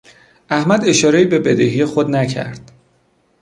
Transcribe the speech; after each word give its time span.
احمد 0.49 0.83
اشارهای 0.85 1.25
به 1.25 1.39
بدهی 1.39 1.85
خود 1.85 2.09
نکرد. 2.09 2.71